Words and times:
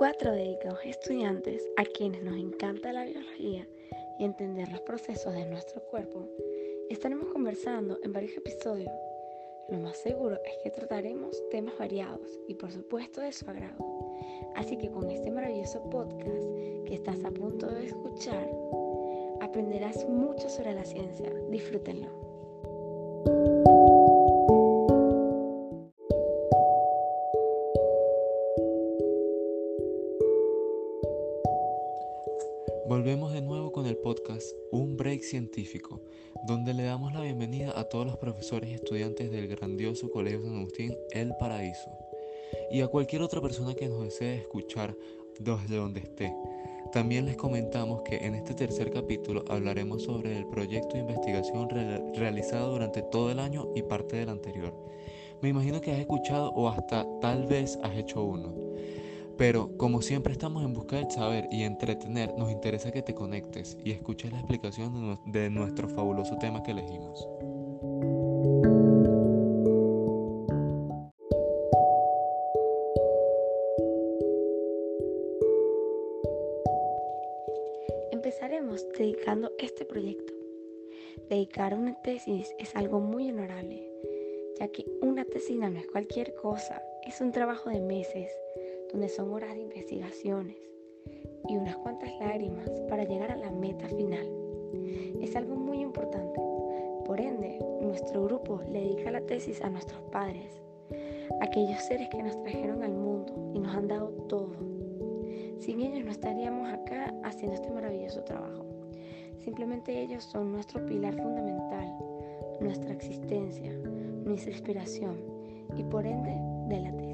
cuatro 0.00 0.32
dedicados 0.32 0.80
estudiantes 0.86 1.62
a 1.76 1.84
quienes 1.84 2.22
nos 2.22 2.34
encanta 2.34 2.90
la 2.90 3.04
biología 3.04 3.68
y 4.18 4.24
entender 4.24 4.66
los 4.70 4.80
procesos 4.80 5.34
de 5.34 5.44
nuestro 5.44 5.82
cuerpo, 5.82 6.26
estaremos 6.88 7.28
conversando 7.28 7.98
en 8.02 8.14
varios 8.14 8.34
episodios. 8.34 8.90
Lo 9.68 9.78
más 9.78 9.98
seguro 9.98 10.38
es 10.46 10.56
que 10.62 10.70
trataremos 10.70 11.36
temas 11.50 11.76
variados 11.76 12.30
y 12.48 12.54
por 12.54 12.72
supuesto 12.72 13.20
de 13.20 13.30
su 13.30 13.44
agrado. 13.50 13.76
Así 14.54 14.78
que 14.78 14.90
con 14.90 15.10
este 15.10 15.30
maravilloso 15.30 15.82
podcast 15.90 16.46
que 16.86 16.94
estás 16.94 17.22
a 17.22 17.30
punto 17.30 17.66
de 17.66 17.84
escuchar, 17.84 18.50
aprenderás 19.42 20.08
mucho 20.08 20.48
sobre 20.48 20.72
la 20.72 20.84
ciencia. 20.86 21.30
Disfrútenlo. 21.50 22.29
Break 35.20 35.22
Científico, 35.22 36.00
donde 36.46 36.72
le 36.72 36.84
damos 36.84 37.12
la 37.12 37.20
bienvenida 37.20 37.78
a 37.78 37.84
todos 37.84 38.06
los 38.06 38.16
profesores 38.16 38.70
y 38.70 38.74
estudiantes 38.74 39.30
del 39.30 39.48
grandioso 39.48 40.10
Colegio 40.10 40.42
San 40.42 40.56
Agustín 40.56 40.96
El 41.10 41.34
Paraíso 41.38 41.90
y 42.70 42.80
a 42.80 42.88
cualquier 42.88 43.22
otra 43.22 43.40
persona 43.40 43.74
que 43.74 43.88
nos 43.88 44.02
desee 44.02 44.36
escuchar 44.36 44.96
desde 45.38 45.76
donde 45.76 46.00
esté. 46.00 46.34
También 46.92 47.26
les 47.26 47.36
comentamos 47.36 48.02
que 48.02 48.16
en 48.16 48.34
este 48.34 48.54
tercer 48.54 48.90
capítulo 48.90 49.44
hablaremos 49.48 50.04
sobre 50.04 50.38
el 50.38 50.46
proyecto 50.46 50.94
de 50.94 51.00
investigación 51.00 51.68
realizado 52.14 52.72
durante 52.72 53.02
todo 53.02 53.30
el 53.30 53.40
año 53.40 53.68
y 53.74 53.82
parte 53.82 54.16
del 54.16 54.30
anterior. 54.30 54.72
Me 55.42 55.50
imagino 55.50 55.80
que 55.80 55.92
has 55.92 55.98
escuchado 55.98 56.50
o 56.50 56.68
hasta 56.68 57.06
tal 57.20 57.46
vez 57.46 57.78
has 57.82 57.94
hecho 57.96 58.22
uno. 58.22 58.54
Pero 59.40 59.74
como 59.78 60.02
siempre 60.02 60.34
estamos 60.34 60.62
en 60.66 60.74
busca 60.74 60.96
del 60.96 61.10
saber 61.10 61.48
y 61.50 61.62
entretener, 61.62 62.34
nos 62.36 62.50
interesa 62.52 62.92
que 62.92 63.00
te 63.00 63.14
conectes 63.14 63.78
y 63.82 63.90
escuches 63.90 64.30
la 64.30 64.36
explicación 64.36 65.18
de 65.24 65.48
nuestro 65.48 65.88
fabuloso 65.88 66.36
tema 66.36 66.62
que 66.62 66.72
elegimos. 66.72 67.26
Empezaremos 78.12 78.86
dedicando 78.98 79.52
este 79.58 79.86
proyecto. 79.86 80.34
Dedicar 81.30 81.72
una 81.72 81.94
tesis 82.02 82.54
es 82.58 82.76
algo 82.76 83.00
muy 83.00 83.30
honorable, 83.30 83.90
ya 84.58 84.68
que 84.68 84.84
una 85.00 85.24
tesina 85.24 85.70
no 85.70 85.78
es 85.78 85.86
cualquier 85.86 86.34
cosa, 86.34 86.82
es 87.08 87.22
un 87.22 87.32
trabajo 87.32 87.70
de 87.70 87.80
meses 87.80 88.30
donde 88.92 89.08
son 89.08 89.32
horas 89.32 89.54
de 89.54 89.62
investigaciones 89.62 90.56
y 91.48 91.56
unas 91.56 91.76
cuantas 91.76 92.10
lágrimas 92.18 92.68
para 92.88 93.04
llegar 93.04 93.30
a 93.30 93.36
la 93.36 93.50
meta 93.50 93.88
final. 93.88 94.26
Es 95.20 95.36
algo 95.36 95.56
muy 95.56 95.80
importante. 95.80 96.40
Por 97.04 97.20
ende, 97.20 97.58
nuestro 97.80 98.24
grupo 98.24 98.60
le 98.70 98.80
dedica 98.82 99.10
la 99.10 99.20
tesis 99.22 99.62
a 99.62 99.70
nuestros 99.70 100.00
padres, 100.12 100.60
aquellos 101.40 101.80
seres 101.82 102.08
que 102.08 102.22
nos 102.22 102.40
trajeron 102.42 102.82
al 102.82 102.92
mundo 102.92 103.52
y 103.54 103.58
nos 103.58 103.74
han 103.74 103.88
dado 103.88 104.08
todo. 104.28 104.52
Sin 105.58 105.80
ellos 105.80 106.04
no 106.04 106.10
estaríamos 106.10 106.68
acá 106.72 107.14
haciendo 107.24 107.54
este 107.54 107.70
maravilloso 107.70 108.22
trabajo. 108.24 108.64
Simplemente 109.38 110.00
ellos 110.00 110.24
son 110.24 110.52
nuestro 110.52 110.84
pilar 110.86 111.14
fundamental, 111.14 111.94
nuestra 112.60 112.92
existencia, 112.92 113.72
nuestra 114.24 114.52
inspiración 114.52 115.16
y 115.76 115.82
por 115.84 116.06
ende 116.06 116.36
de 116.68 116.80
la 116.80 116.96
tesis. 116.96 117.09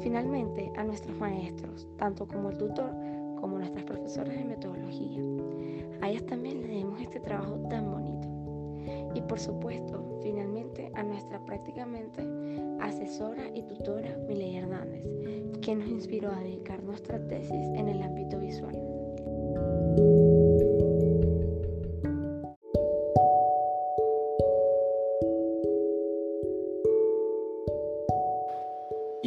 Finalmente, 0.00 0.72
a 0.76 0.84
nuestros 0.84 1.16
maestros, 1.18 1.86
tanto 1.96 2.26
como 2.26 2.50
el 2.50 2.58
tutor 2.58 2.90
como 3.40 3.58
nuestras 3.58 3.84
profesoras 3.84 4.36
de 4.36 4.44
metodología. 4.44 5.20
A 6.00 6.10
ellas 6.10 6.26
también 6.26 6.60
le 6.60 6.68
debemos 6.68 7.00
este 7.00 7.20
trabajo 7.20 7.54
tan 7.68 7.90
bonito. 7.90 8.28
Y 9.14 9.20
por 9.22 9.38
supuesto, 9.38 10.18
finalmente, 10.22 10.90
a 10.94 11.02
nuestra 11.02 11.44
prácticamente 11.44 12.22
asesora 12.80 13.42
y 13.54 13.62
tutora 13.62 14.16
Miley 14.26 14.56
Hernández, 14.56 15.04
quien 15.60 15.80
nos 15.80 15.88
inspiró 15.88 16.30
a 16.30 16.40
dedicar 16.40 16.82
nuestra 16.82 17.18
tesis 17.28 17.66
en 17.74 17.88
el 17.88 18.02
ámbito 18.02 18.38
visual. 18.38 18.76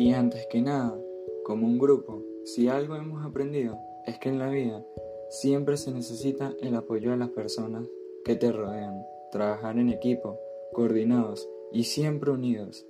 Y 0.02 0.14
antes 0.14 0.48
que 0.48 0.64
nada, 0.64 1.00
como 1.44 1.68
un 1.68 1.78
grupo, 1.78 2.24
si 2.44 2.68
algo 2.68 2.96
hemos 2.96 3.24
aprendido 3.24 3.78
es 4.08 4.18
que 4.18 4.30
en 4.30 4.40
la 4.40 4.50
vida 4.50 4.84
siempre 5.30 5.78
se 5.78 5.92
necesita 5.92 6.56
el 6.60 6.74
apoyo 6.74 7.12
de 7.12 7.18
las 7.18 7.30
personas 7.30 7.88
que 8.26 8.36
te 8.36 8.52
rodean, 8.52 8.96
trabajar 9.32 9.78
en 9.78 9.90
equipo, 9.90 10.40
coordinados 10.74 11.48
y 11.72 11.84
siempre 11.84 12.32
unidos. 12.32 12.84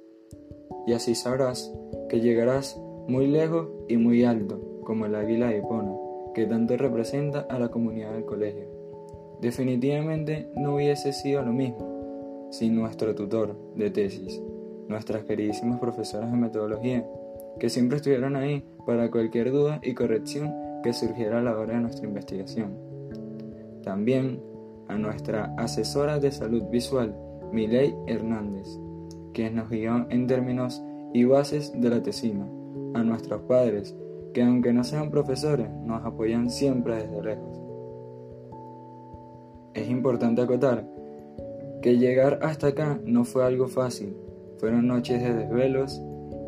Y 0.88 0.94
así 0.94 1.14
sabrás 1.14 1.70
que 2.08 2.22
llegarás 2.22 2.80
muy 3.10 3.28
lejos 3.28 3.68
y 3.90 3.98
muy 3.98 4.24
alto, 4.24 4.62
como 4.86 5.06
el 5.06 5.16
águila 5.16 5.50
de 5.50 5.58
Hipona, 5.58 5.94
que 6.34 6.46
tanto 6.46 6.78
representa 6.78 7.42
a 7.42 7.60
la 7.60 7.68
comunidad 7.68 8.14
del 8.14 8.24
colegio. 8.24 8.70
Definitivamente 9.42 10.50
no 10.56 10.76
hubiese 10.76 11.12
sido 11.12 11.42
lo 11.42 11.52
mismo 11.52 12.48
sin 12.52 12.74
nuestro 12.74 13.14
tutor 13.16 13.58
de 13.76 13.90
tesis, 13.90 14.42
nuestras 14.92 15.24
queridísimas 15.24 15.80
profesoras 15.80 16.32
de 16.32 16.38
metodología, 16.38 17.06
que 17.60 17.70
siempre 17.70 17.98
estuvieron 17.98 18.36
ahí 18.36 18.64
para 18.86 19.10
cualquier 19.10 19.52
duda 19.52 19.80
y 19.82 19.94
corrección 19.94 20.54
que 20.84 20.94
surgiera 20.94 21.40
a 21.40 21.42
la 21.42 21.58
hora 21.58 21.74
de 21.74 21.82
nuestra 21.82 22.08
investigación. 22.08 22.78
También 23.84 24.42
a 24.88 24.98
nuestra 24.98 25.54
asesora 25.58 26.20
de 26.20 26.32
salud 26.32 26.64
visual, 26.70 27.16
Miley 27.52 27.96
Hernández, 28.08 28.68
quien 29.34 29.56
nos 29.56 29.70
guió 29.70 30.06
en 30.10 30.28
términos 30.28 30.82
y 31.14 31.24
bases 31.24 31.72
de 31.80 31.90
la 31.90 32.04
tesina, 32.04 32.48
a 32.94 33.04
nuestros 33.04 33.42
padres, 33.44 33.96
que 34.34 34.44
aunque 34.44 34.74
no 34.74 34.84
sean 34.84 35.12
profesores, 35.12 35.70
nos 35.86 36.06
apoyan 36.06 36.50
siempre 36.50 36.96
desde 36.96 37.24
lejos. 37.24 37.60
Es 39.74 39.90
importante 39.90 40.42
acotar 40.42 40.86
que 41.82 41.98
llegar 41.98 42.40
hasta 42.44 42.68
acá 42.68 43.00
no 43.06 43.24
fue 43.24 43.46
algo 43.46 43.68
fácil, 43.68 44.16
fueron 44.62 44.86
noches 44.86 45.20
de 45.24 45.34
desvelos 45.34 46.00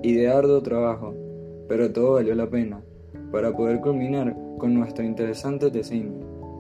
y 0.04 0.14
de 0.14 0.30
arduo 0.30 0.62
trabajo, 0.62 1.16
pero 1.68 1.92
todo 1.92 2.14
valió 2.14 2.36
la 2.36 2.48
pena 2.48 2.80
para 3.32 3.52
poder 3.52 3.82
culminar 3.82 4.38
con 4.60 4.76
nuestro 4.76 5.04
interesante 5.04 5.72
tesino. 5.72 6.14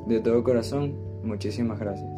De 0.08 0.19
todo 0.19 0.44
corazón, 0.44 0.97
muchísimas 1.24 1.80
gracias. 1.80 2.09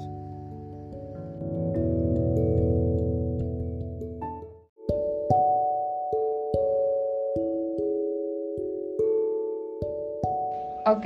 Ok, 10.88 11.06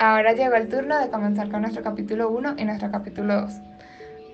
ahora 0.00 0.32
llegó 0.32 0.56
el 0.56 0.68
turno 0.68 0.98
de 0.98 1.08
comenzar 1.08 1.50
con 1.50 1.60
nuestro 1.60 1.84
capítulo 1.84 2.30
1 2.30 2.56
y 2.58 2.64
nuestro 2.64 2.90
capítulo 2.90 3.42
2. 3.42 3.67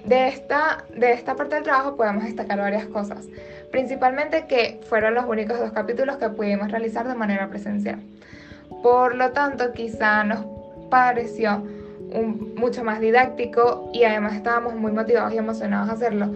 De 0.05 0.29
esta, 0.29 0.85
de 0.95 1.13
esta 1.13 1.35
parte 1.35 1.55
del 1.55 1.65
trabajo 1.65 1.97
podemos 1.97 2.25
destacar 2.25 2.59
varias 2.59 2.85
cosas, 2.87 3.27
principalmente 3.71 4.47
que 4.47 4.79
fueron 4.87 5.15
los 5.15 5.25
únicos 5.25 5.59
dos 5.59 5.73
capítulos 5.73 6.19
que 6.19 6.29
pudimos 6.29 6.71
realizar 6.71 7.09
de 7.09 7.15
manera 7.15 7.49
presencial. 7.49 8.01
Por 8.83 9.15
lo 9.15 9.31
tanto, 9.31 9.73
quizá 9.73 10.23
nos 10.25 10.45
pareció 10.91 11.65
mucho 12.55 12.85
más 12.85 13.01
didáctico 13.01 13.91
y 13.95 14.05
además 14.05 14.35
estábamos 14.35 14.75
muy 14.75 14.93
motivados 14.93 15.33
y 15.33 15.39
emocionados 15.39 15.89
a 15.89 15.93
hacerlo 15.95 16.31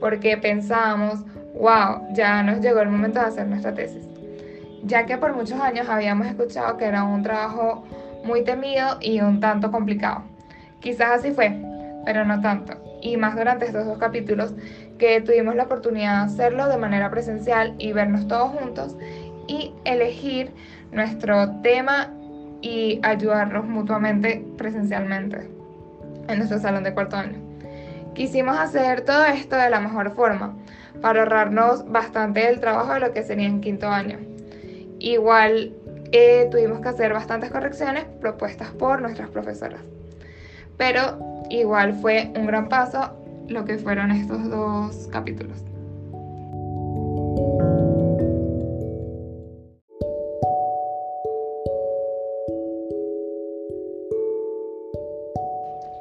porque 0.00 0.36
pensábamos, 0.36 1.20
wow, 1.54 2.12
ya 2.14 2.42
nos 2.42 2.60
llegó 2.60 2.80
el 2.80 2.88
momento 2.88 3.20
de 3.20 3.26
hacer 3.26 3.46
nuestra 3.46 3.72
tesis. 3.72 4.04
Ya 4.82 5.06
que 5.06 5.16
por 5.16 5.32
muchos 5.32 5.60
años 5.60 5.88
habíamos 5.88 6.26
escuchado 6.26 6.76
que 6.76 6.86
era 6.86 7.04
un 7.04 7.22
trabajo 7.22 7.84
muy 8.24 8.42
temido 8.42 8.98
y 9.00 9.20
un 9.20 9.38
tanto 9.38 9.70
complicado. 9.70 10.24
Quizás 10.80 11.20
así 11.20 11.30
fue, 11.30 11.56
pero 12.04 12.24
no 12.24 12.40
tanto 12.40 12.91
y 13.02 13.16
más 13.16 13.36
durante 13.36 13.66
estos 13.66 13.84
dos 13.84 13.98
capítulos 13.98 14.54
que 14.98 15.20
tuvimos 15.20 15.54
la 15.56 15.64
oportunidad 15.64 16.20
de 16.20 16.32
hacerlo 16.32 16.68
de 16.68 16.78
manera 16.78 17.10
presencial 17.10 17.74
y 17.78 17.92
vernos 17.92 18.26
todos 18.28 18.50
juntos 18.52 18.96
y 19.48 19.74
elegir 19.84 20.52
nuestro 20.92 21.50
tema 21.62 22.14
y 22.62 23.00
ayudarnos 23.02 23.66
mutuamente 23.66 24.46
presencialmente 24.56 25.50
en 26.28 26.38
nuestro 26.38 26.60
salón 26.60 26.84
de 26.84 26.94
cuarto 26.94 27.16
año. 27.16 27.38
Quisimos 28.14 28.56
hacer 28.56 29.02
todo 29.02 29.24
esto 29.24 29.56
de 29.56 29.68
la 29.68 29.80
mejor 29.80 30.14
forma 30.14 30.54
para 31.00 31.22
ahorrarnos 31.22 31.90
bastante 31.90 32.48
el 32.48 32.60
trabajo 32.60 32.94
de 32.94 33.00
lo 33.00 33.12
que 33.12 33.24
sería 33.24 33.46
en 33.46 33.60
quinto 33.60 33.88
año. 33.88 34.18
Igual 35.00 35.74
eh, 36.12 36.46
tuvimos 36.50 36.80
que 36.80 36.88
hacer 36.88 37.12
bastantes 37.12 37.50
correcciones 37.50 38.04
propuestas 38.20 38.70
por 38.70 39.02
nuestras 39.02 39.30
profesoras 39.30 39.80
pero 40.82 41.16
igual 41.48 41.94
fue 41.94 42.32
un 42.34 42.44
gran 42.44 42.68
paso 42.68 43.16
lo 43.46 43.64
que 43.64 43.78
fueron 43.78 44.10
estos 44.10 44.50
dos 44.50 45.08
capítulos. 45.12 45.58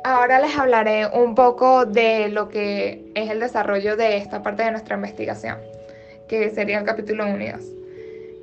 Ahora 0.04 0.40
les 0.40 0.58
hablaré 0.58 1.06
un 1.14 1.36
poco 1.36 1.86
de 1.86 2.30
lo 2.30 2.50
que 2.50 3.12
es 3.14 3.30
el 3.30 3.40
desarrollo 3.40 3.96
de 3.96 4.18
esta 4.18 4.42
parte 4.42 4.64
de 4.64 4.72
nuestra 4.72 4.96
investigación, 4.96 5.60
que 6.28 6.50
sería 6.50 6.80
el 6.80 6.86
capítulo 6.86 7.28
1 7.28 7.44
y 7.44 7.50
2. 7.52 7.62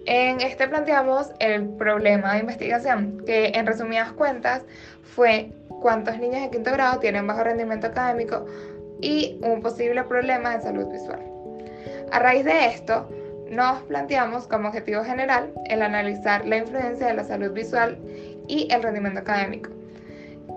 En 0.06 0.40
este 0.40 0.68
planteamos 0.68 1.32
el 1.40 1.68
problema 1.70 2.34
de 2.34 2.40
investigación, 2.40 3.24
que 3.26 3.48
en 3.56 3.66
resumidas 3.66 4.12
cuentas 4.12 4.62
fue 5.02 5.50
cuántos 5.80 6.18
niños 6.18 6.42
de 6.42 6.50
quinto 6.50 6.72
grado 6.72 6.98
tienen 7.00 7.26
bajo 7.26 7.44
rendimiento 7.44 7.88
académico 7.88 8.44
y 9.00 9.38
un 9.42 9.62
posible 9.62 10.02
problema 10.04 10.56
de 10.56 10.62
salud 10.62 10.86
visual. 10.90 11.22
A 12.10 12.18
raíz 12.18 12.44
de 12.44 12.66
esto, 12.66 13.08
nos 13.50 13.80
planteamos 13.82 14.46
como 14.46 14.68
objetivo 14.68 15.04
general 15.04 15.52
el 15.66 15.82
analizar 15.82 16.46
la 16.46 16.58
influencia 16.58 17.06
de 17.06 17.14
la 17.14 17.24
salud 17.24 17.52
visual 17.52 17.98
y 18.46 18.68
el 18.70 18.82
rendimiento 18.82 19.20
académico. 19.20 19.70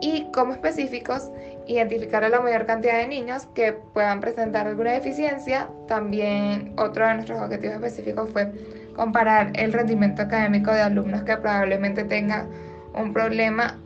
Y 0.02 0.26
como 0.34 0.54
específicos, 0.54 1.30
identificar 1.68 2.24
a 2.24 2.30
la 2.30 2.42
mayor 2.42 2.66
cantidad 2.66 2.98
de 2.98 3.08
niños 3.08 3.46
que 3.54 3.74
puedan 3.94 4.20
presentar 4.20 4.68
alguna 4.68 4.92
deficiencia. 4.92 5.68
También 5.88 6.74
otro 6.78 7.08
de 7.08 7.16
nuestros 7.16 7.40
objetivos 7.40 7.76
específicos 7.76 8.30
fue 8.32 8.52
comparar 8.96 9.52
el 9.56 9.72
rendimiento 9.72 10.24
académico 10.24 10.72
de 10.72 10.82
alumnos 10.82 11.22
que 11.24 11.38
probablemente 11.38 12.04
tengan 12.04 12.50
un 12.94 13.14
problema 13.14 13.81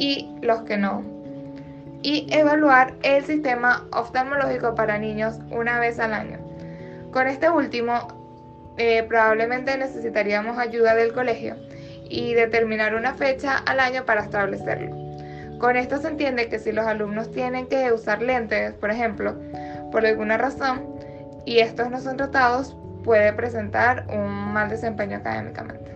y 0.00 0.34
los 0.40 0.62
que 0.62 0.78
no. 0.78 1.04
Y 2.02 2.26
evaluar 2.30 2.94
el 3.02 3.22
sistema 3.24 3.86
oftalmológico 3.92 4.74
para 4.74 4.98
niños 4.98 5.38
una 5.50 5.78
vez 5.78 6.00
al 6.00 6.14
año. 6.14 6.38
Con 7.12 7.28
este 7.28 7.50
último, 7.50 8.08
eh, 8.78 9.04
probablemente 9.06 9.76
necesitaríamos 9.76 10.56
ayuda 10.56 10.94
del 10.94 11.12
colegio 11.12 11.56
y 12.08 12.32
determinar 12.32 12.94
una 12.94 13.12
fecha 13.12 13.58
al 13.58 13.78
año 13.78 14.06
para 14.06 14.22
establecerlo. 14.22 14.96
Con 15.58 15.76
esto 15.76 15.98
se 15.98 16.08
entiende 16.08 16.48
que 16.48 16.58
si 16.58 16.72
los 16.72 16.86
alumnos 16.86 17.30
tienen 17.30 17.66
que 17.66 17.92
usar 17.92 18.22
lentes, 18.22 18.72
por 18.72 18.90
ejemplo, 18.90 19.38
por 19.92 20.06
alguna 20.06 20.38
razón, 20.38 20.94
y 21.44 21.58
estos 21.58 21.90
no 21.90 22.00
son 22.00 22.16
tratados, 22.16 22.74
puede 23.04 23.34
presentar 23.34 24.06
un 24.08 24.30
mal 24.54 24.70
desempeño 24.70 25.18
académicamente. 25.18 25.89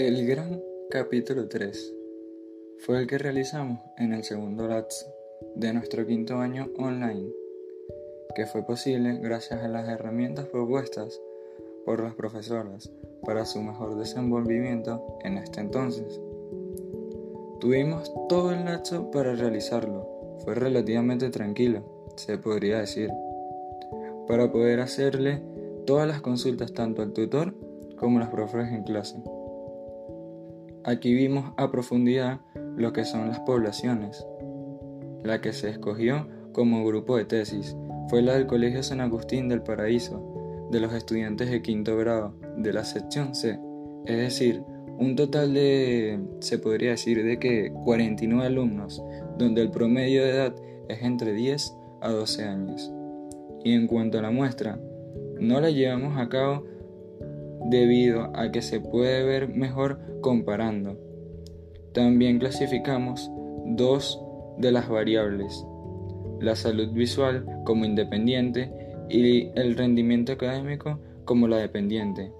El 0.00 0.26
gran 0.26 0.62
capítulo 0.88 1.46
3 1.46 1.94
fue 2.78 3.00
el 3.00 3.06
que 3.06 3.18
realizamos 3.18 3.80
en 3.98 4.14
el 4.14 4.24
segundo 4.24 4.66
LATS 4.66 5.06
de 5.56 5.74
nuestro 5.74 6.06
quinto 6.06 6.38
año 6.38 6.70
online, 6.78 7.28
que 8.34 8.46
fue 8.46 8.64
posible 8.64 9.18
gracias 9.18 9.62
a 9.62 9.68
las 9.68 9.86
herramientas 9.90 10.46
propuestas 10.46 11.20
por 11.84 12.02
las 12.02 12.14
profesoras 12.14 12.90
para 13.26 13.44
su 13.44 13.60
mejor 13.60 13.98
desenvolvimiento 13.98 15.18
en 15.22 15.36
este 15.36 15.60
entonces. 15.60 16.18
Tuvimos 17.60 18.10
todo 18.30 18.52
el 18.52 18.64
lapso 18.64 19.10
para 19.10 19.34
realizarlo, 19.34 20.08
fue 20.38 20.54
relativamente 20.54 21.28
tranquilo, 21.28 22.06
se 22.16 22.38
podría 22.38 22.78
decir, 22.78 23.10
para 24.26 24.50
poder 24.50 24.80
hacerle 24.80 25.42
todas 25.84 26.08
las 26.08 26.22
consultas 26.22 26.72
tanto 26.72 27.02
al 27.02 27.12
tutor 27.12 27.54
como 27.96 28.16
a 28.16 28.20
los 28.20 28.30
profesores 28.30 28.72
en 28.72 28.82
clase. 28.84 29.22
Aquí 30.84 31.14
vimos 31.14 31.52
a 31.56 31.70
profundidad 31.70 32.40
lo 32.76 32.92
que 32.92 33.04
son 33.04 33.28
las 33.28 33.40
poblaciones. 33.40 34.26
La 35.22 35.40
que 35.40 35.52
se 35.52 35.68
escogió 35.68 36.28
como 36.52 36.84
grupo 36.84 37.16
de 37.16 37.26
tesis 37.26 37.76
fue 38.08 38.22
la 38.22 38.34
del 38.34 38.46
Colegio 38.46 38.82
San 38.82 39.00
Agustín 39.00 39.48
del 39.48 39.62
Paraíso, 39.62 40.68
de 40.70 40.80
los 40.80 40.92
estudiantes 40.92 41.50
de 41.50 41.62
quinto 41.62 41.96
grado 41.96 42.34
de 42.56 42.72
la 42.72 42.84
sección 42.84 43.34
C, 43.34 43.58
es 44.06 44.16
decir, 44.16 44.62
un 44.98 45.16
total 45.16 45.54
de, 45.54 46.20
se 46.40 46.58
podría 46.58 46.90
decir, 46.90 47.24
de 47.24 47.38
que 47.38 47.72
49 47.84 48.46
alumnos, 48.46 49.02
donde 49.38 49.62
el 49.62 49.70
promedio 49.70 50.22
de 50.22 50.30
edad 50.30 50.54
es 50.88 51.02
entre 51.02 51.32
10 51.32 51.74
a 52.00 52.10
12 52.10 52.44
años. 52.44 52.92
Y 53.64 53.72
en 53.72 53.86
cuanto 53.86 54.18
a 54.18 54.22
la 54.22 54.30
muestra, 54.30 54.78
no 55.38 55.60
la 55.60 55.70
llevamos 55.70 56.18
a 56.18 56.28
cabo 56.28 56.64
debido 57.70 58.32
a 58.34 58.50
que 58.50 58.62
se 58.62 58.80
puede 58.80 59.24
ver 59.24 59.48
mejor 59.48 60.00
comparando. 60.20 60.98
También 61.94 62.38
clasificamos 62.38 63.30
dos 63.64 64.20
de 64.58 64.72
las 64.72 64.88
variables, 64.88 65.64
la 66.40 66.56
salud 66.56 66.90
visual 66.92 67.46
como 67.64 67.84
independiente 67.84 68.72
y 69.08 69.50
el 69.58 69.76
rendimiento 69.76 70.32
académico 70.32 70.98
como 71.24 71.48
la 71.48 71.56
dependiente, 71.58 72.32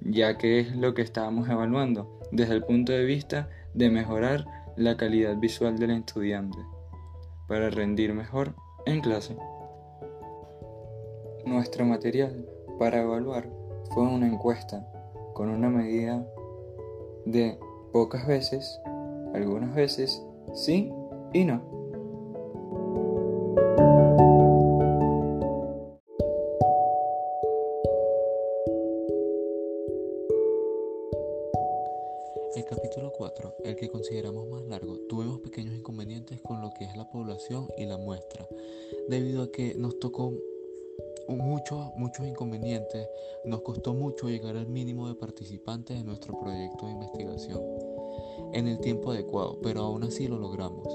ya 0.00 0.36
que 0.36 0.60
es 0.60 0.76
lo 0.76 0.94
que 0.94 1.02
estábamos 1.02 1.48
evaluando 1.48 2.20
desde 2.32 2.54
el 2.54 2.64
punto 2.64 2.92
de 2.92 3.04
vista 3.04 3.48
de 3.74 3.90
mejorar 3.90 4.44
la 4.76 4.96
calidad 4.96 5.36
visual 5.36 5.78
del 5.78 5.90
estudiante 5.90 6.58
para 7.46 7.70
rendir 7.70 8.14
mejor 8.14 8.54
en 8.86 9.00
clase. 9.00 9.36
Nuestro 11.44 11.84
material 11.84 12.46
para 12.78 13.02
evaluar 13.02 13.61
fue 13.94 14.04
una 14.04 14.26
encuesta 14.26 14.86
con 15.34 15.50
una 15.50 15.68
medida 15.68 16.26
de 17.26 17.58
pocas 17.92 18.26
veces, 18.26 18.80
algunas 19.34 19.74
veces, 19.74 20.22
sí 20.54 20.90
y 21.32 21.44
no. 21.44 21.60
El 32.54 32.64
capítulo 32.64 33.12
4, 33.16 33.56
el 33.64 33.76
que 33.76 33.88
consideramos 33.88 34.48
más 34.48 34.62
largo, 34.62 34.98
tuvimos 35.08 35.40
pequeños 35.40 35.74
inconvenientes 35.74 36.40
con 36.40 36.62
lo 36.62 36.70
que 36.70 36.84
es 36.84 36.96
la 36.96 37.10
población 37.10 37.68
y 37.76 37.84
la 37.84 37.98
muestra, 37.98 38.46
debido 39.08 39.42
a 39.42 39.52
que 39.52 39.74
nos 39.74 39.98
tocó 39.98 40.32
muchos, 41.36 41.92
muchos 41.96 42.26
inconvenientes, 42.26 43.08
nos 43.44 43.62
costó 43.62 43.94
mucho 43.94 44.28
llegar 44.28 44.56
al 44.56 44.68
mínimo 44.68 45.08
de 45.08 45.14
participantes 45.14 45.98
en 45.98 46.06
nuestro 46.06 46.38
proyecto 46.38 46.86
de 46.86 46.92
investigación 46.92 47.62
en 48.52 48.68
el 48.68 48.78
tiempo 48.80 49.10
adecuado, 49.10 49.58
pero 49.62 49.82
aún 49.82 50.04
así 50.04 50.28
lo 50.28 50.38
logramos. 50.38 50.86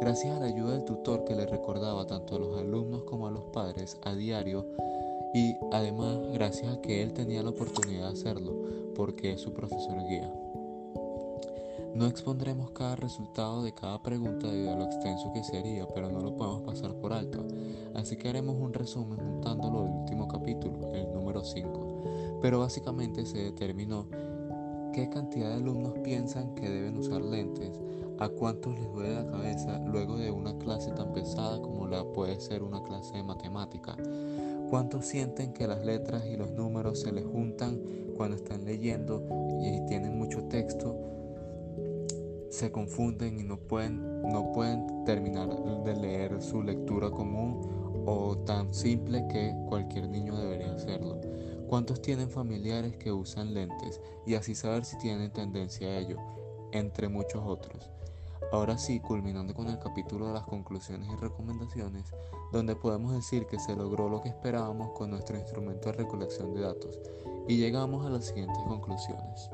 Gracias 0.00 0.36
a 0.36 0.40
la 0.40 0.46
ayuda 0.46 0.72
del 0.72 0.84
tutor 0.84 1.24
que 1.24 1.34
le 1.34 1.46
recordaba 1.46 2.06
tanto 2.06 2.36
a 2.36 2.38
los 2.38 2.58
alumnos 2.58 3.04
como 3.04 3.26
a 3.26 3.30
los 3.30 3.44
padres 3.52 3.98
a 4.02 4.14
diario 4.14 4.66
y 5.34 5.54
además 5.72 6.18
gracias 6.32 6.76
a 6.76 6.80
que 6.80 7.02
él 7.02 7.12
tenía 7.12 7.42
la 7.42 7.50
oportunidad 7.50 8.08
de 8.08 8.12
hacerlo 8.12 8.54
porque 8.94 9.32
es 9.32 9.40
su 9.40 9.52
profesor 9.52 9.96
guía. 10.08 10.32
No 11.94 12.06
expondremos 12.06 12.70
cada 12.70 12.96
resultado 12.96 13.62
de 13.62 13.74
cada 13.74 14.02
pregunta 14.02 14.48
debido 14.48 14.72
a 14.72 14.76
lo 14.76 14.84
extenso 14.86 15.30
que 15.34 15.44
sería, 15.44 15.86
pero 15.94 16.10
no 16.10 16.20
lo 16.20 16.34
podemos 16.34 16.62
pasar 16.62 16.94
por 16.94 17.12
alto, 17.12 17.46
así 17.94 18.16
que 18.16 18.30
haremos 18.30 18.56
un 18.56 18.72
resumen 18.72 19.18
juntándolo 19.18 19.82
del 19.82 19.92
último 19.92 20.26
capítulo, 20.26 20.94
el 20.94 21.12
número 21.12 21.44
5. 21.44 22.38
Pero 22.40 22.60
básicamente 22.60 23.26
se 23.26 23.38
determinó 23.38 24.06
qué 24.94 25.10
cantidad 25.10 25.50
de 25.50 25.56
alumnos 25.56 25.98
piensan 26.02 26.54
que 26.54 26.70
deben 26.70 26.96
usar 26.96 27.20
lentes, 27.20 27.78
a 28.18 28.28
cuántos 28.30 28.78
les 28.78 28.90
duele 28.90 29.14
la 29.14 29.26
cabeza 29.26 29.78
luego 29.80 30.16
de 30.16 30.30
una 30.30 30.56
clase 30.58 30.92
tan 30.92 31.12
pesada 31.12 31.60
como 31.60 31.86
la 31.86 32.04
puede 32.04 32.40
ser 32.40 32.62
una 32.62 32.82
clase 32.82 33.18
de 33.18 33.22
matemática, 33.22 33.96
cuántos 34.70 35.04
sienten 35.04 35.52
que 35.52 35.66
las 35.66 35.84
letras 35.84 36.24
y 36.26 36.36
los 36.36 36.52
números 36.52 37.00
se 37.00 37.12
les 37.12 37.26
juntan 37.26 37.80
cuando 38.16 38.36
están 38.36 38.64
leyendo 38.64 39.22
y 39.60 39.84
tienen 39.86 40.18
mucho 40.18 40.44
texto, 40.44 40.96
se 42.52 42.70
confunden 42.70 43.40
y 43.40 43.44
no 43.44 43.56
pueden, 43.56 44.20
no 44.30 44.52
pueden 44.52 45.04
terminar 45.06 45.48
de 45.84 45.96
leer 45.96 46.42
su 46.42 46.62
lectura 46.62 47.10
común 47.10 47.62
o 48.04 48.36
tan 48.44 48.74
simple 48.74 49.26
que 49.28 49.54
cualquier 49.70 50.06
niño 50.08 50.36
debería 50.36 50.74
hacerlo. 50.74 51.18
¿Cuántos 51.66 52.02
tienen 52.02 52.28
familiares 52.28 52.94
que 52.98 53.10
usan 53.10 53.54
lentes 53.54 54.02
y 54.26 54.34
así 54.34 54.54
saber 54.54 54.84
si 54.84 54.98
tienen 54.98 55.32
tendencia 55.32 55.88
a 55.88 55.98
ello? 55.98 56.18
Entre 56.72 57.08
muchos 57.08 57.42
otros. 57.42 57.90
Ahora 58.52 58.76
sí, 58.76 59.00
culminando 59.00 59.54
con 59.54 59.68
el 59.68 59.78
capítulo 59.78 60.26
de 60.26 60.34
las 60.34 60.44
conclusiones 60.44 61.08
y 61.10 61.16
recomendaciones, 61.16 62.12
donde 62.52 62.76
podemos 62.76 63.14
decir 63.14 63.46
que 63.46 63.58
se 63.58 63.74
logró 63.74 64.10
lo 64.10 64.20
que 64.20 64.28
esperábamos 64.28 64.90
con 64.90 65.08
nuestro 65.10 65.38
instrumento 65.38 65.88
de 65.88 65.96
recolección 65.96 66.52
de 66.52 66.60
datos 66.60 67.00
y 67.48 67.56
llegamos 67.56 68.04
a 68.04 68.10
las 68.10 68.26
siguientes 68.26 68.62
conclusiones. 68.68 69.50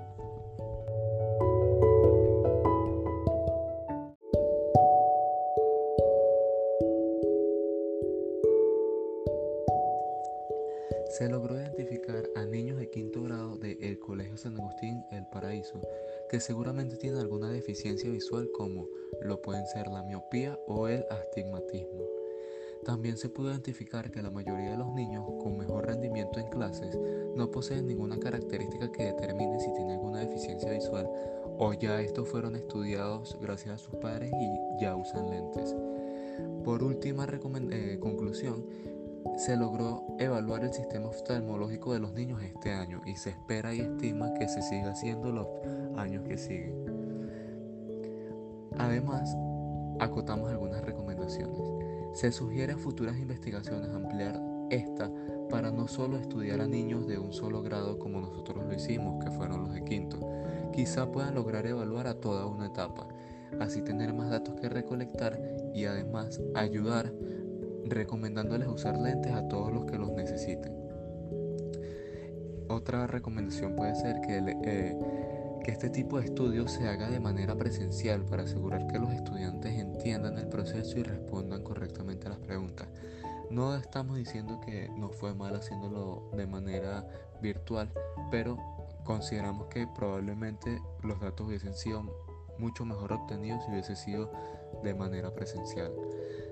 Se 11.19 11.29
logró 11.29 11.57
identificar 11.57 12.31
a 12.37 12.45
niños 12.45 12.79
de 12.79 12.91
quinto 12.91 13.25
grado 13.25 13.57
del 13.57 13.99
Colegio 13.99 14.37
San 14.37 14.55
Agustín 14.57 15.03
El 15.11 15.27
Paraíso 15.27 15.81
que 16.31 16.39
seguramente 16.39 16.97
tienen 16.97 17.19
alguna 17.19 17.51
deficiencia 17.51 18.09
visual 18.09 18.49
como 18.53 18.87
lo 19.23 19.43
pueden 19.43 19.67
ser 19.67 19.89
la 19.89 20.05
miopía 20.05 20.57
o 20.69 20.87
el 20.87 21.05
astigmatismo. 21.11 22.05
También 22.85 23.17
se 23.17 23.31
pudo 23.31 23.51
identificar 23.51 24.13
que 24.13 24.23
la 24.23 24.31
mayoría 24.31 24.71
de 24.71 24.77
los 24.77 24.95
niños 24.95 25.25
con 25.43 25.59
mejor 25.59 25.89
rendimiento 25.89 26.39
en 26.39 26.51
clases 26.51 26.97
no 27.35 27.51
poseen 27.51 27.89
ninguna 27.89 28.21
característica 28.21 28.93
que 28.93 29.07
determine 29.07 29.59
si 29.59 29.75
tienen 29.75 29.95
alguna 29.95 30.21
deficiencia 30.21 30.71
visual 30.71 31.11
o 31.59 31.73
ya 31.73 32.01
estos 32.01 32.29
fueron 32.29 32.55
estudiados 32.55 33.37
gracias 33.43 33.75
a 33.75 33.79
sus 33.79 33.97
padres 33.97 34.31
y 34.33 34.81
ya 34.81 34.95
usan 34.95 35.31
lentes. 35.31 35.75
Por 36.63 36.85
última 36.85 37.27
eh, 37.73 37.99
conclusión, 37.99 38.65
se 39.37 39.57
logró 39.57 40.05
evaluar 40.19 40.65
el 40.65 40.73
sistema 40.73 41.09
oftalmológico 41.09 41.93
de 41.93 42.01
los 42.01 42.13
niños 42.13 42.43
este 42.43 42.73
año 42.73 43.01
y 43.07 43.17
se 43.17 43.31
espera 43.31 43.75
y 43.75 43.81
estima 43.81 44.35
que 44.35 44.49
se 44.49 44.63
siga 44.63 44.93
haciendo 44.93 45.31
los 45.31 45.47
años 45.97 46.25
que 46.27 46.37
siguen. 46.37 46.75
Además, 48.79 49.37
acotamos 50.01 50.51
algunas 50.51 50.83
recomendaciones. 50.85 51.61
Se 52.15 52.33
sugiere 52.33 52.73
a 52.73 52.79
futuras 52.79 53.17
investigaciones 53.19 53.91
ampliar 53.91 54.41
esta 54.71 55.11
para 55.51 55.71
no 55.71 55.89
solo 55.89 56.19
estudiar 56.19 56.61
a 56.61 56.67
niños 56.67 57.07
de 57.07 57.19
un 57.19 57.33
solo 57.33 57.63
grado 57.63 57.99
como 57.99 58.21
nosotros 58.21 58.65
lo 58.67 58.75
hicimos, 58.75 59.25
que 59.25 59.31
fueron 59.31 59.63
los 59.63 59.73
de 59.73 59.85
quinto. 59.85 60.19
Quizá 60.73 61.11
puedan 61.11 61.35
lograr 61.35 61.67
evaluar 61.67 62.07
a 62.07 62.15
toda 62.15 62.47
una 62.47 62.67
etapa, 62.67 63.09
así 63.61 63.83
tener 63.83 64.13
más 64.13 64.31
datos 64.31 64.55
que 64.61 64.69
recolectar 64.69 65.41
y 65.75 65.87
además 65.87 66.41
ayudar 66.55 67.13
recomendándoles 67.89 68.69
usar 68.69 68.99
lentes 68.99 69.33
a 69.33 69.49
todos 69.49 69.73
los 69.73 69.85
que 69.87 69.99
los 69.99 70.11
necesiten. 70.13 70.73
Otra 72.69 73.07
recomendación 73.07 73.77
puede 73.77 73.95
ser 73.95 74.21
que, 74.21 74.39
eh, 74.65 74.97
este 75.67 75.91
tipo 75.91 76.19
de 76.19 76.25
estudio 76.25 76.67
se 76.67 76.89
haga 76.89 77.11
de 77.11 77.21
manera 77.21 77.55
presencial 77.55 78.25
para 78.25 78.45
asegurar 78.45 78.87
que 78.87 78.99
los 78.99 79.13
estudiantes 79.13 79.79
entiendan 79.79 80.39
el 80.39 80.49
proceso 80.49 80.99
y 80.99 81.03
respondan 81.03 81.63
correctamente 81.63 82.27
a 82.27 82.31
las 82.31 82.39
preguntas. 82.39 82.89
No 83.51 83.75
estamos 83.77 84.17
diciendo 84.17 84.61
que 84.65 84.89
no 84.97 85.11
fue 85.11 85.35
mal 85.35 85.55
haciéndolo 85.57 86.31
de 86.35 86.47
manera 86.47 87.07
virtual, 87.43 87.91
pero 88.31 88.57
consideramos 89.05 89.69
que 89.69 89.87
probablemente 89.87 90.81
los 91.03 91.21
datos 91.21 91.47
hubiesen 91.47 91.75
sido 91.75 92.03
mucho 92.59 92.85
mejor 92.85 93.13
obtenidos 93.13 93.65
si 93.65 93.71
hubiese 93.71 93.97
sido 93.97 94.31
de 94.83 94.95
manera 94.95 95.35
presencial. 95.35 95.93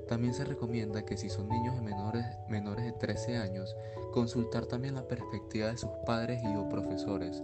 También 0.08 0.34
se 0.34 0.44
recomienda 0.44 1.04
que 1.04 1.16
si 1.16 1.28
son 1.28 1.48
niños 1.48 1.82
menores, 1.82 2.24
menores 2.48 2.84
de 2.84 2.92
13 2.92 3.38
años, 3.38 3.76
consultar 4.12 4.66
también 4.66 4.94
la 4.94 5.08
perspectiva 5.08 5.68
de 5.68 5.76
sus 5.76 5.90
padres 6.06 6.40
y 6.44 6.56
o 6.56 6.68
profesores, 6.68 7.42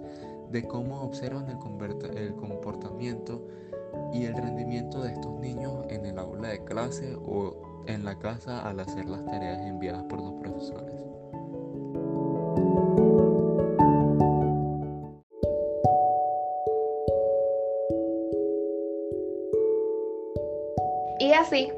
de 0.51 0.63
cómo 0.69 1.03
observan 1.03 1.49
el, 1.49 2.17
el 2.17 2.35
comportamiento 2.37 3.45
y 4.13 4.25
el 4.27 4.35
rendimiento 4.35 5.03
de 5.03 5.13
estos 5.13 5.41
niños 5.41 5.85
en 5.89 6.07
el 6.07 6.19
aula 6.19 6.49
de 6.49 6.65
clase 6.65 7.17
o 7.17 7.85
en 7.87 8.05
la 8.05 8.19
casa 8.19 8.61
al 8.69 8.79
hacer 8.79 9.09
las 9.09 9.25
tareas 9.27 9.61
enviadas 9.67 10.05
por 10.05 10.21
los 10.21 10.35
profesores. 10.35 10.95
Y 21.19 21.33
así 21.33 21.69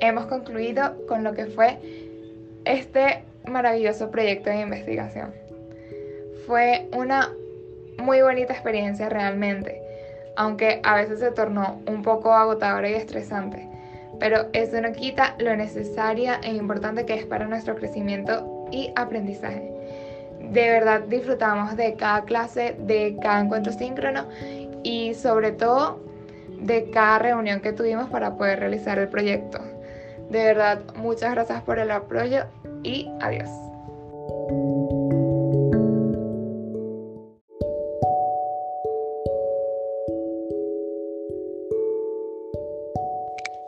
hemos 0.00 0.26
concluido 0.26 1.06
con 1.06 1.24
lo 1.24 1.34
que 1.34 1.46
fue 1.46 1.78
este 2.64 3.22
maravilloso 3.46 4.10
proyecto 4.10 4.50
de 4.50 4.60
investigación. 4.60 5.32
Fue 6.46 6.88
una 6.96 7.30
muy 7.98 8.22
bonita 8.22 8.52
experiencia 8.52 9.08
realmente, 9.08 9.80
aunque 10.36 10.80
a 10.84 10.96
veces 10.96 11.20
se 11.20 11.30
tornó 11.32 11.80
un 11.86 12.02
poco 12.02 12.32
agotadora 12.32 12.88
y 12.88 12.94
estresante, 12.94 13.68
pero 14.20 14.46
eso 14.52 14.80
no 14.80 14.92
quita 14.92 15.34
lo 15.38 15.54
necesaria 15.56 16.40
e 16.42 16.52
importante 16.52 17.06
que 17.06 17.14
es 17.14 17.26
para 17.26 17.46
nuestro 17.46 17.76
crecimiento 17.76 18.66
y 18.70 18.92
aprendizaje. 18.96 19.72
De 20.40 20.70
verdad 20.70 21.00
disfrutamos 21.08 21.76
de 21.76 21.94
cada 21.94 22.24
clase, 22.24 22.76
de 22.78 23.16
cada 23.20 23.40
encuentro 23.40 23.72
síncrono 23.72 24.26
y 24.82 25.14
sobre 25.14 25.52
todo 25.52 26.00
de 26.60 26.90
cada 26.90 27.18
reunión 27.18 27.60
que 27.60 27.72
tuvimos 27.72 28.08
para 28.08 28.36
poder 28.36 28.60
realizar 28.60 28.98
el 28.98 29.08
proyecto. 29.08 29.60
De 30.30 30.44
verdad, 30.44 30.82
muchas 30.96 31.32
gracias 31.32 31.62
por 31.62 31.78
el 31.78 31.90
apoyo 31.90 32.44
y 32.82 33.08
adiós. 33.20 33.48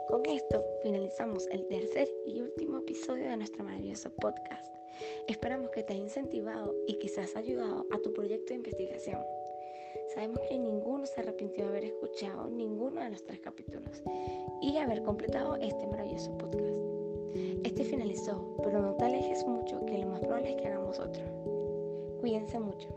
Con 0.08 0.26
esto 0.26 0.62
finalizamos 0.82 1.46
el 1.50 1.66
tercer 1.68 2.08
y 2.26 2.42
último 2.42 2.78
episodio 2.78 3.30
de 3.30 3.38
nuestro 3.38 3.64
maravilloso 3.64 4.10
podcast. 4.10 4.66
Esperamos 5.28 5.70
que 5.70 5.82
te 5.82 5.94
haya 5.94 6.02
incentivado 6.02 6.74
y 6.86 6.98
quizás 6.98 7.36
ayudado 7.36 7.86
a 7.90 7.98
tu 7.98 8.12
proyecto 8.12 8.48
de 8.48 8.56
investigación. 8.56 9.22
Sabemos 10.14 10.40
que 10.48 10.58
ninguno 10.58 11.06
se 11.06 11.20
arrepintió 11.20 11.64
de 11.64 11.70
haber 11.70 11.84
escuchado 11.84 12.48
ninguno 12.48 13.00
de 13.00 13.10
los 13.10 13.24
tres 13.24 13.38
capítulos 13.40 14.02
y 14.60 14.76
haber 14.76 15.02
completado 15.02 15.54
este 15.56 15.86
maravilloso 15.86 16.36
podcast. 16.36 16.74
Este 17.64 17.84
finalizó, 17.84 18.56
pero 18.62 18.82
no 18.82 18.94
te 18.94 19.04
alejes 19.04 19.46
mucho 19.46 19.84
que 19.86 19.98
lo 19.98 20.08
más 20.08 20.20
probable 20.20 20.50
es 20.50 20.56
que 20.60 20.66
hagamos 20.66 20.98
otro. 20.98 21.22
Cuídense 22.20 22.58
mucho. 22.58 22.88